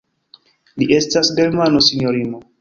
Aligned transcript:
Li 0.83 0.87
estas 0.95 1.29
Germano, 1.41 1.83
sinjorino. 1.91 2.43